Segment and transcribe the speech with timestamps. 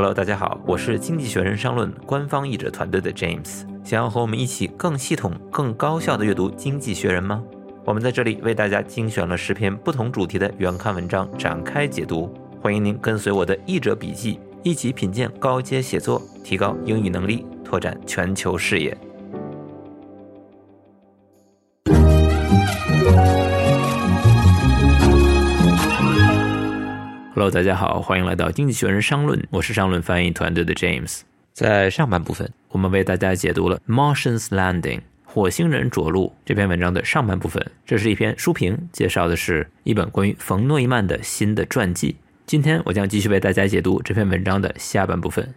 [0.00, 3.66] Hello，大家好，我是经济学人商论官方译者团队的 James。
[3.84, 7.44] 想要和我们一起更系统、更高效的阅读《经济学人》吗？
[7.84, 18.96] 我们在这里为大家精选了十篇不同主题的原刊文章展开解读，欢迎您跟随我的译者笔记，一起品鉴高阶写作，提高英语能力，拓展全球视野。
[27.32, 31.20] Hello，大家好，欢迎来到《经济学人商论》，我是商论翻译团队的 James。
[31.52, 37.64] 在上半部分，我们为大家解读了《Martians Landing》火星人着陆这篇文章的上半部分。
[37.86, 42.16] 这是一篇书评，介绍的是一本关于冯诺依曼的新的传记。
[42.46, 45.54] 今天我将继续为大家解读这篇文章的下半部分。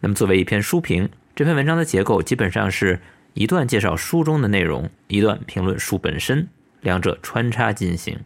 [0.00, 3.00] 那么，作为一篇书评，这篇文章的结构基本上是
[3.32, 6.46] 一段介绍书中的内容，一段评论书本身，
[6.82, 8.18] 两者穿插进行。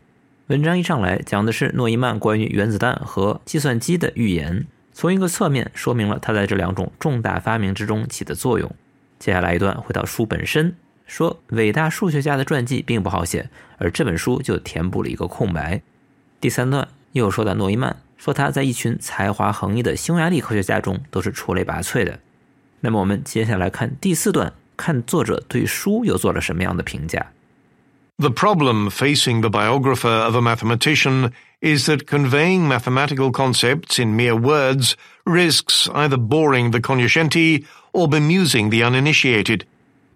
[0.52, 8.70] 文章一上来讲的是诺伊曼关于原子弹和计算机的预言，从一个侧面说明了他在这两种重大发明之中起的作用。
[9.18, 15.80] 接下来一段回到书本身，说伟大数学家的传记并不好写，而这本书就填补了一个空白。
[16.38, 22.18] 第三段又说到诺伊曼，说他在一群才华横溢的匈牙利科学家中都是出类拔萃的。
[22.80, 27.32] 那么我们接下来看第四段，看作者对书又做了什么样的评价。
[28.19, 31.31] The problem facing the biographer of a mathematician
[31.61, 38.71] is that conveying mathematical concepts in mere words risks either boring the cognoscenti or bemusing
[38.71, 39.61] the uninitiated.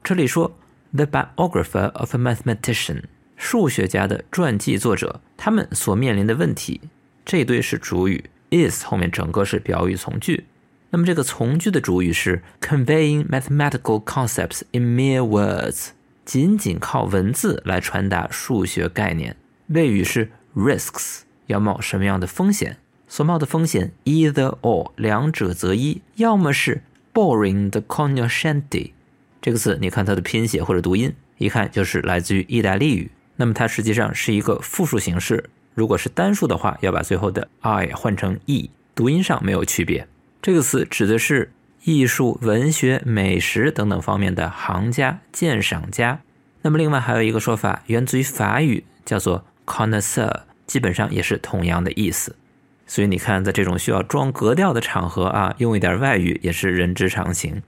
[0.03, 0.51] 这里说
[0.95, 3.03] the biographer of a mathematician，
[3.37, 6.81] 数学家的传记作者，他们所面临的问题，
[7.23, 10.45] 这一堆是主语，is 后面整个是表语从句。
[10.89, 15.89] 那么这个从句的主语是 conveying mathematical concepts in mere words。
[16.26, 19.36] 仅仅靠文字来传达数学概念，
[19.68, 22.78] 谓语是 risks，要冒什么样的风险？
[23.06, 26.82] 所冒的风险 either or，两者择一，要么是
[27.14, 28.90] boring the cognoscenti，
[29.40, 33.08] 这个词你看它的拼写或者读音，一看就是来自于意大利语。
[33.36, 40.08] 那么它实际上是一个复数形式，如果是单数的话，要把最后的 i 换成 e，读音上没有区别。
[40.42, 41.52] 这个词指的是。
[41.84, 46.20] 艺术、文学、美食等等方面的行家、鉴赏家。
[46.66, 52.34] 那么，另外还有一个说法，源自于法语，叫做 connoisseur，基本上也是同样的意思。
[52.88, 57.62] 所以你看，在这种需要装格调的场合啊，用一点外语也是人之常情。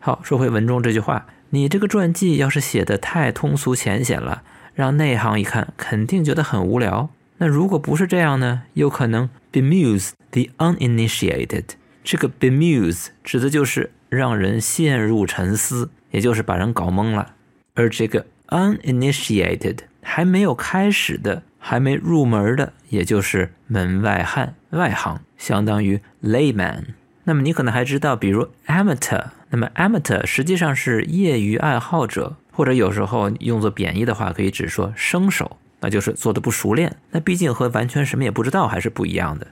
[0.00, 4.42] 好，说回文中这句话，你这个传记要是写的太通俗浅显了，
[4.74, 7.08] 让内行一看肯定觉得很无聊。
[7.38, 8.62] 那如果不是这样呢？
[8.74, 11.66] 有可能 bemuse the uninitiated。
[12.02, 17.34] 这个 bemuse 指的就是让人陷入沉思，也就是把人搞懵了。
[17.74, 26.84] 而这个 uninitiated 还没有开始的、还没入门的，也就是门外汉、外行，相当于 layman。
[27.24, 36.96] 那么你可能还知道，比如 amateur，那么 amateur 实际上是业余爱好者，或者有时候用作贬义的话，可以指说生手，那就是做的不熟练。
[37.10, 39.46] 那毕竟和完全什么也不知道还是不一样的。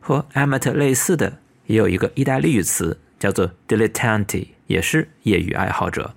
[0.00, 1.38] 和 amateur 类似的。
[1.66, 6.14] 也有一个意大利语词叫做 dilettante，也是业余爱好者。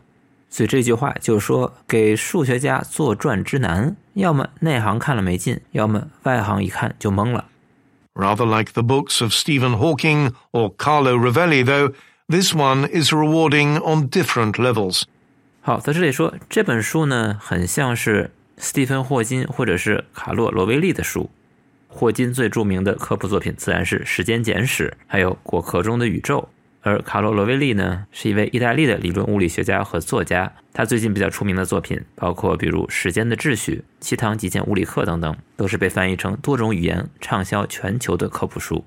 [0.49, 7.45] 所以这句话就说，给数学家作传之难，要么内行看了没劲，要么外行一看就懵了。
[8.13, 11.93] Rather like the books of Stephen Hawking or Carlo Rovelli, though,
[12.27, 15.03] this one is rewarding on different levels.
[15.61, 21.29] 好，在这里说这本书呢，很像是斯蒂芬·霍金或者是卡洛·罗威利的书。
[21.89, 26.39] 霍金最著名的科普作品自然是《时间简史》，还有《果壳中的宇宙》。
[26.86, 30.52] 而卡罗·罗威利呢，是一位意大利的理论物理学家和作家。
[30.72, 38.84] 他最近比较出名的作品包括，比如《时间的秩序》《七堂极简物理课》等等，都是被翻译成多种语言、畅销全球的科普书。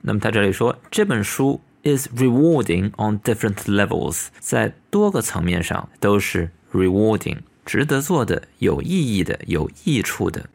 [0.00, 10.46] 那么他这里说，这本书 is rewarding on different levels，在多个层面上都是 rewarding，值得做的、有意义的、有益处的。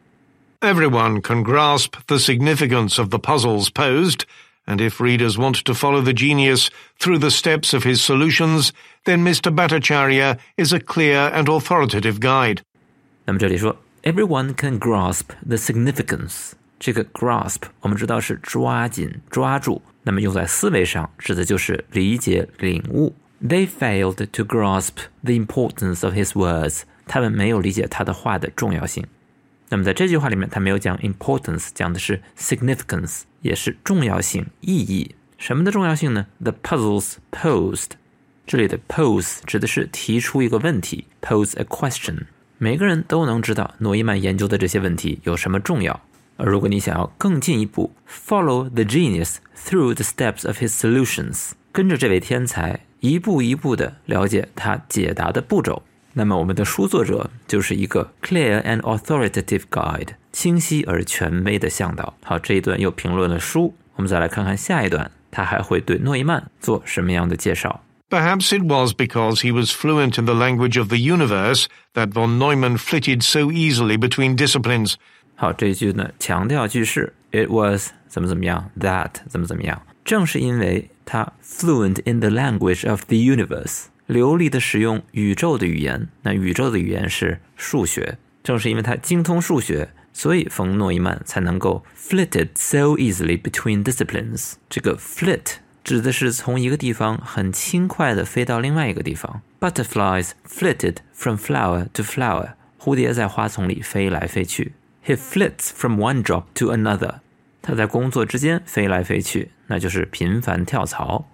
[0.60, 4.22] Everyone can grasp the significance of the puzzles posed,
[4.66, 8.72] and if readers want to follow the genius through the steps of his solutions,
[9.04, 9.54] then Mr.
[9.54, 12.60] Bhattacharya is a clear and authoritative guide.
[13.24, 16.52] 那么这里说，everyone can grasp the significance。
[16.78, 23.14] 这个 grasp 我们知道是抓紧、抓住，那么用在思维上指的就是理解、领悟。
[23.42, 26.82] They failed to grasp the importance of his words。
[27.06, 29.06] 他们没有理解他的话的重要性。
[29.71, 35.15] 那么在这句话里面，他没有讲 importance，讲的是 significance，也是重要性、意义。
[35.37, 37.91] 什么的重要性呢？The puzzles posed，
[38.45, 42.25] 这里的 pose 指的是提出一个问题，pose a question。
[42.57, 46.01] 每个人都能知道诺伊曼研究的这些问题有什么重要。
[46.35, 55.81] 而如果你想要更进一步，follow the genius through the steps of his solutions，跟着这位天才一步一步的了解他解答的步骤，
[56.14, 62.14] 那么我们的书作者就是一个 clear and authoritative guide，清晰而权威的向导。
[62.22, 67.82] 好，这一段又评论了书，我们再来看看下一段，他还会对诺伊曼做什么样的介绍。
[68.08, 72.78] Perhaps it was because he was fluent in the language of the universe that von Neumann
[72.78, 74.94] flitted so easily between disciplines.
[75.34, 79.82] 好，这一句呢强调句式，it was 怎么怎么样，that 怎么怎么样。
[80.04, 86.09] 正是因为他 fluent in the language of the universe， 流利的使用宇宙的语言。
[86.23, 88.17] 那宇宙的语言是数学。
[88.43, 94.55] 正是因为他精通数学，所以冯诺依曼才能够 flitted so easily between disciplines。
[94.69, 99.41] 这个 flit 指的是从一个地方很轻快地飞到另外一个地方。
[99.61, 102.55] Butterflies flitted from flower to flower。
[102.77, 104.73] 蝴蝶在花丛里飞来飞去。
[105.05, 107.19] He flits from one job to another。
[107.61, 111.29] 他在工作之间飞来飞去，那就是频繁跳槽。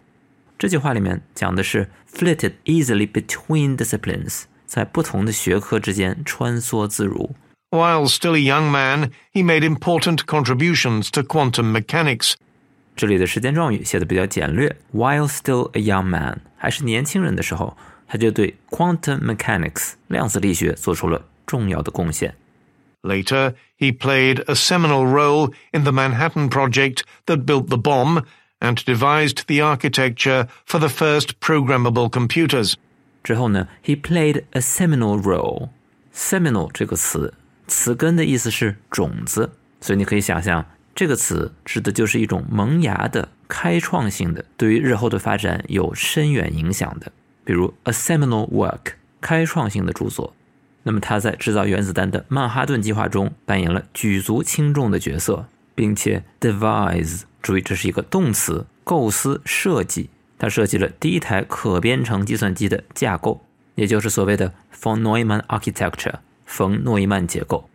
[0.58, 7.34] 这句话里面讲的是 flitted easily between disciplines，在不同的学科之间穿梭自如。
[7.70, 12.34] While still a young man, he made important contributions to quantum mechanics.
[12.94, 14.76] 这里的时间状语写的比较简略。
[14.92, 17.76] While still a young man，还是年轻人的时候，
[18.06, 22.34] 他就对 quantum mechanics 量子力学做出了重要的贡献。
[23.00, 28.22] Later, he played a seminal role in the Manhattan Project that built the bomb
[28.59, 32.73] and devised the architecture for the first programmable computers.
[33.23, 35.69] 之后呢，he played a seminal role。
[36.13, 37.33] seminal 这个词，
[37.67, 39.51] 词根的意思是种子，
[39.81, 40.65] 所以你可以想象。
[40.95, 47.11] 这个词指的就是一种萌芽的、开创性的，对于日后的发展有深远影响的，
[47.43, 50.33] 比如 a seminal work，开创性的著作。
[50.81, 55.45] 那么他在制造原子弹的曼哈顿计划中扮演了举足轻重的角色，
[55.75, 60.10] 并且 devise，注意这是一个动词，构思、设计。
[60.38, 63.40] 他设计了第一台可编程计算机的架构，
[63.76, 66.14] 也就是所谓的 von Neumann architecture，
[66.44, 67.68] 冯诺依曼结构。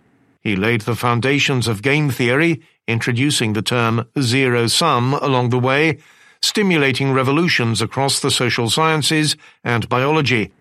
[0.43, 5.99] He laid the foundations of game theory, introducing the term zero sum along the way,
[6.41, 10.51] stimulating revolutions across the social sciences and biology.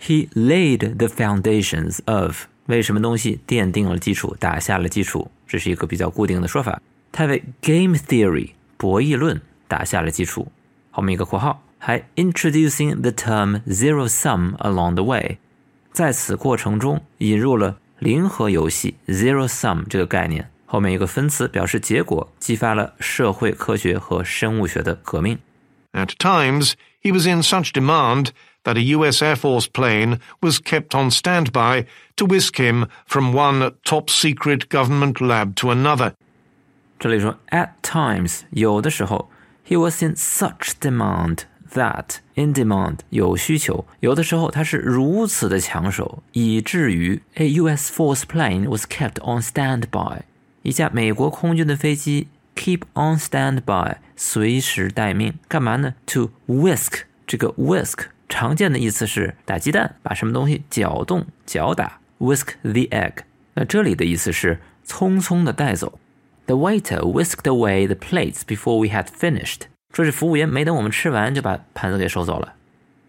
[0.00, 6.80] He laid the foundations of 为什么东西奠定了基础，打下了基础，这是一个比较固定的说法。
[7.16, 10.50] 他为 game theory 博弈论打下了基础。
[10.90, 15.38] 后面一个括号，还 introducing the term zero sum along the way，
[15.92, 25.38] 在此过程中引入了零和游戏 （zero sum） 这个概念，后面一个分词表示结果，激发了社会科学和生物学的革命。
[25.92, 28.28] At times, he was in such demand
[28.64, 31.86] that a US Air Force plane was kept on standby
[32.16, 36.14] to whisk him from one top secret government lab to another.
[36.99, 39.29] 这里说 at times 有的时候
[39.67, 41.41] ，he was in such demand
[41.73, 47.93] that in demand 有需求，有的时候他是如此的抢手，以至于 a U.S.
[47.93, 50.21] force plane was kept on standby，
[50.63, 63.17] 一架美国空军的飞机 keep on standby，随时待命，干嘛呢？To whisk 这个 whisk 常见的意思是打鸡蛋，把什么东西搅动、搅打，whisk the egg。
[63.53, 65.99] 那这里的意思是匆匆的带走。
[66.47, 69.63] The waiter whisked away the plates before we had finished.
[69.93, 72.53] 说是服务员没等我们吃完就把盘子给收走了。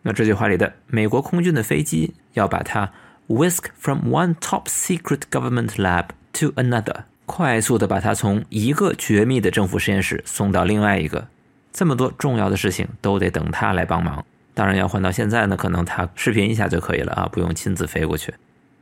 [0.02, 2.90] 那这句话里的美国空军的飞机要把它
[3.28, 11.28] whisk from one top secret government lab to another，快速的把它从一个绝密的政府实验室送到另外一个。
[11.72, 14.24] 这么多重要的事情都得等他来帮忙。
[14.52, 18.34] 当然要换到现在呢，可能他视频一下就可以了啊，不用亲自飞过去。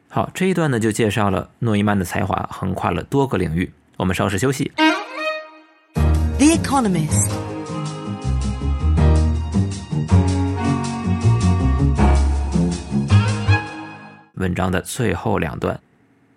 [0.09, 3.71] 好，这一段呢就介绍了诺伊曼的才华横跨了多个领域。
[3.98, 4.72] 我们稍事休息。
[6.38, 7.32] The Economist。
[14.42, 15.80] 文章的最后两段。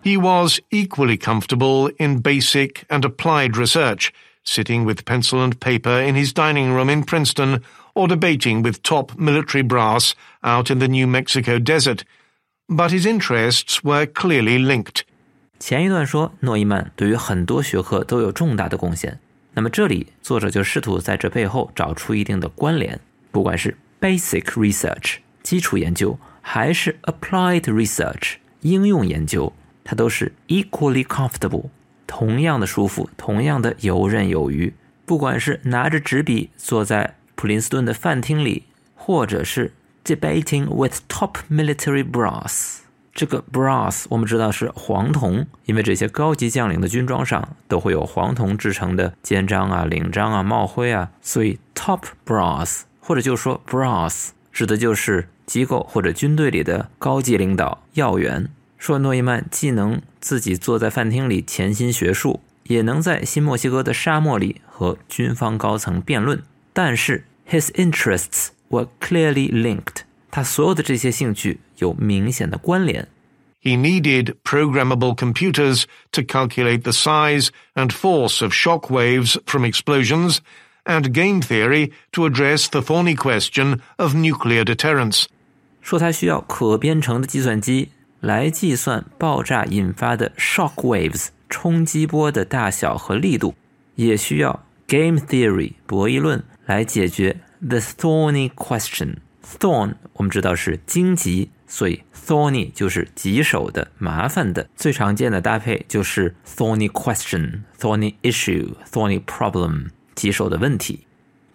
[0.03, 4.09] He was equally comfortable in basic and applied research,
[4.43, 7.63] sitting with pencil and paper in his dining room in Princeton
[7.95, 12.03] or debating with top military brass out in the New Mexico desert.
[12.69, 15.05] But his interests were clearly linked.
[15.60, 19.20] 前一段说诺伊曼对于很多学科都有重大的贡献，
[19.54, 22.98] 那么这里作者就试图在这背后找出一定的关联，
[23.30, 26.18] 不管是 basic research 基础研究。
[26.42, 29.52] 还是 applied research 应用研究，
[29.84, 31.66] 它都是 equally comfortable，
[32.06, 34.72] 同样的舒服，同样的游刃有余。
[35.04, 38.64] 不管是拿着纸笔坐在普林斯顿的饭厅里，
[38.94, 42.78] 或者是 debating with top military brass，
[43.12, 58.48] 这个 brass 我们知道是黄铜，因为这些高级将领的军装上都会有黄铜制成的肩章啊、领章啊、帽徽啊，所以 top brass 或者就说 brass 指的就是机构或者军队里的高级领导要员。
[58.78, 70.04] 说诺伊曼既能自己坐在饭厅里潜心学术，也能在新墨西哥的沙漠里和军方高层辩论，但是 his interests were clearly linked。
[70.31, 73.07] 他所有的这些兴趣有明显的关联。
[73.61, 80.37] He needed programmable computers to calculate the size and force of shock waves from explosions,
[80.83, 85.25] and game theory to address the thorny question of nuclear deterrence.
[85.81, 93.55] 说他需要可编程的计算机来计算爆炸引发的 shock waves 冲击波的大小和力度，
[93.95, 99.15] 也需要 game theory 博弈论来解决 the thorny question。
[99.59, 104.67] Thorn 我们知道是荆棘，所以 thorny 就是棘手的、麻烦的。
[104.75, 111.05] 最常见的搭配就是 thorny question、thorny issue、thorny problem，棘手的问题。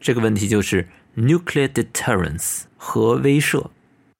[0.00, 3.70] 这个问题就是 nuclear deterrence 核威慑。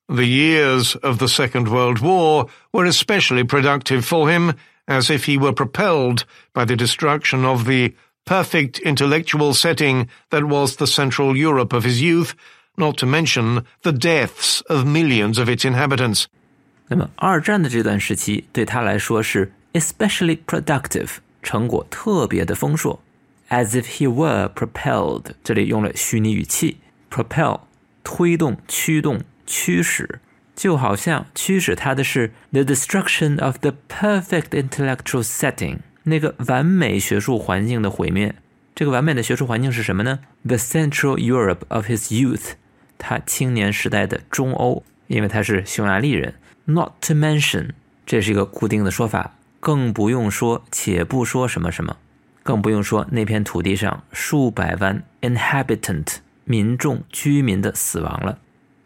[0.09, 4.55] The years of the Second World War were especially productive for him,
[4.87, 7.93] as if he were propelled by the destruction of the
[8.25, 12.35] perfect intellectual setting that was the Central Europe of his youth
[12.77, 16.25] not to mention the deaths of millions of its inhabitants.
[16.89, 23.03] 那么，二战的这段时期对他来说是 especially productive，成果特别的丰硕。
[23.49, 26.79] As if he were propelled，这里用了虚拟语气，
[27.11, 27.61] propel，
[28.05, 30.21] 推动、驱动、驱使，
[30.55, 38.35] 就好像驱使他的是 the destruction of the perfect intellectual setting，那个完美学术环境的毁灭。
[38.75, 40.21] 这个完美的学术环境是什么呢？
[40.45, 42.53] The Central Europe of his youth，
[42.98, 46.36] 他青年时代的中欧，因为他是匈牙利人。
[46.66, 47.72] Not to mention，
[48.06, 51.98] 这是一个固定的说法，更不用说，且不说什么什么，
[52.42, 58.40] 更不用说那片土地上数百万 inhabitant 民众居民的死亡了，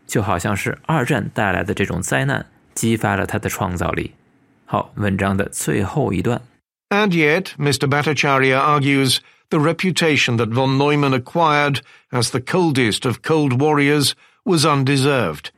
[0.05, 4.13] 就好像是二战带来的这种灾难激发了他的创造力。
[4.65, 6.41] 好，文章的最后一段。
[6.89, 7.87] And yet, Mr.
[7.87, 9.19] Bhattacharya argues
[9.50, 14.12] the reputation that von Neumann acquired as the coldest of cold warriors
[14.44, 15.50] was undeserved.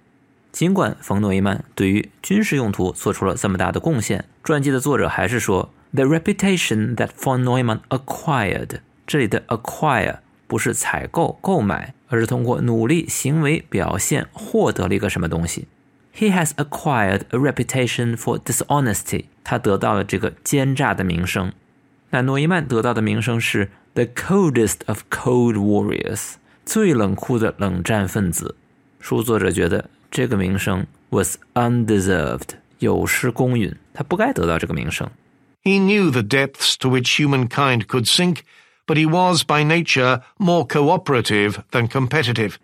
[0.52, 15.68] 尽管冯诺依曼对于军事用途做出了这么大的贡献，传记的作者还是说，the reputation that von Neumann acquired，这里的 acquire 不是采购、购买，而是通过努力行为表现获得了一个什么东西。
[16.14, 21.52] He has acquired a reputation for dishonesty，他得到了这个奸诈的名声。
[22.08, 28.56] 那诺伊曼得到的名声是 the coldest of cold warriors，最冷酷的冷战分子。
[29.00, 35.08] 书作者觉得这个名声 was undeserved，有失公允，他不该得到这个名声。
[35.62, 38.38] He knew the depths to which humankind could sink,
[38.86, 42.54] but he was by nature more cooperative than competitive.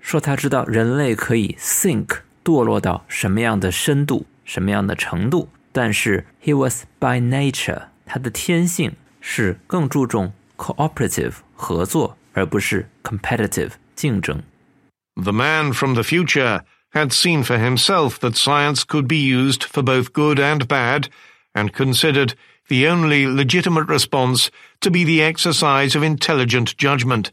[0.00, 14.42] 说他知道人类可以 sink 堕落到什么样的深度、什么样的程度，但是 he was by nature 他的天性 是更注重 cooperative 合作，而不是 competitive 竞争。
[15.14, 16.62] The man from the future
[16.92, 21.06] had seen for himself that science could be used for both good and bad,
[21.54, 22.34] and considered
[22.68, 24.48] the only legitimate response
[24.80, 27.26] to be the exercise of intelligent judgment.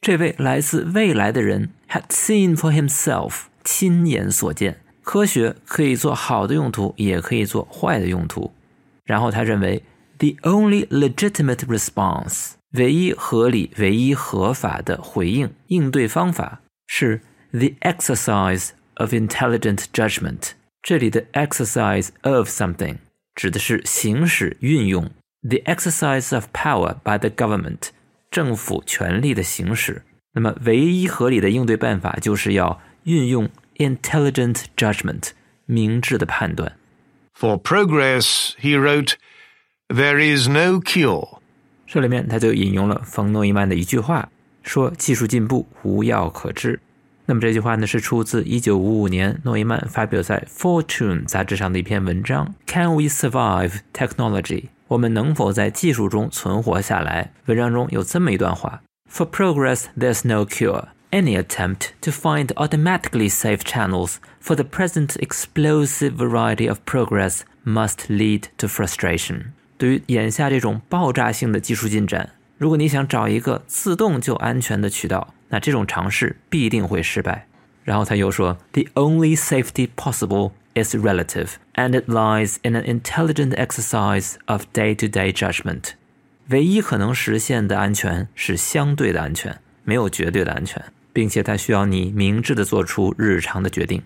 [0.00, 8.52] 这位来自未来的人 had seen for himself，亲眼所见，科学可以做好的用途，也可以做坏的用途。
[9.04, 9.82] 然后他认为
[10.18, 17.20] the only legitimate response，唯一合理、唯一合法的回应应对方法是
[17.52, 20.50] the exercise of intelligent judgment。
[20.82, 22.96] 这里的 exercise of something
[23.34, 25.10] 指的是行使、运用
[25.42, 27.88] the exercise of power by the government，
[28.30, 30.02] 政府权力的行使。
[30.32, 35.30] 那么，唯一合理的应对办法就是要运用 intelligent judgment，
[35.66, 36.76] 明智的判断。
[37.38, 39.14] For progress, he wrote,
[39.88, 41.38] there is no cure.
[41.86, 44.28] 这里面他就引用了冯诺依曼的一句话，
[44.62, 46.80] 说技术进步无药可治。
[47.26, 54.64] 那么这句话呢是出自1955年诺依曼发表在《Fortune》杂志上的一篇文章，Can we survive technology？
[54.88, 57.32] 我们能否在技术中存活下来？
[57.46, 60.88] 文章中有这么一段话：For progress, there's no cure.
[61.12, 68.08] Any attempt to find automatically safe channels for the present explosive variety of progress must
[68.08, 69.52] lead to frustration.
[69.77, 77.47] 对于眼下这种爆炸性的技术进展，如果你想找一个自动就安全的渠道，那这种尝试必定会失败。
[77.83, 85.91] 然后他又说，The only safety possible is relative, and it lies in an intelligent exercise of day-to-day judgment.
[86.49, 94.01] 唯一可能实现的安全是相对的安全，没有绝对的安全，并且它需要你明智的做出日常的决定。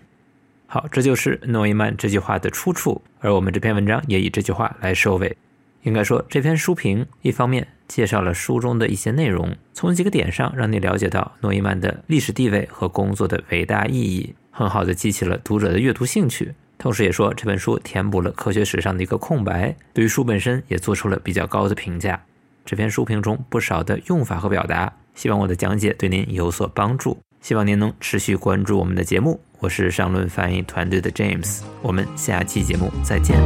[0.66, 5.36] 好，这就是诺伊曼这句话的出处，而我们这篇文章也以这句话来收尾。
[5.82, 16.54] 应该说，这篇书评一方面介绍了书中的一些内容，从几个点上让你了解到诺伊曼的历史地位和工作的伟大意义，很好的激起了读者的阅读兴趣。
[16.76, 22.22] 同时，也说这本书填补了科学史上的一个空白，对于书本身也做出了比较高的评价。
[22.64, 27.18] 这篇书评中不少的用法和表达，希望我的讲解对您有所帮助。
[27.40, 29.40] 希望您能持续关注我们的节目。
[29.60, 33.38] 我是上论翻译团队的 James，我们下期节目再见。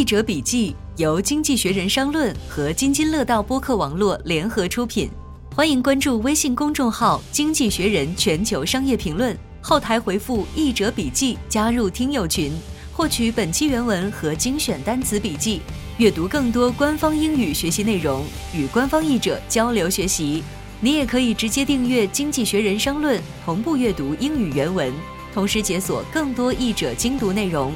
[0.00, 5.10] 译者笔记由《经济学人》商论和津津乐道播客网络联合出品，
[5.54, 12.50] 欢迎关注微信公众号“经济学人全球商业评论”，后台回复“译者笔记”加入听友群。
[12.94, 15.60] 获取本期原文和精选单词笔记，
[15.98, 20.42] 阅读更多官方英语学习内容，与官方译者交流学习。
[20.80, 24.90] 你也可以直接订阅《经济学人》商论，同步阅读英语原文，
[25.34, 27.74] 同时解锁更多译者精读内容。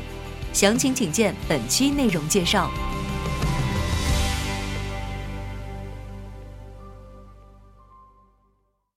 [0.54, 2.70] 详情请见本期内容介绍。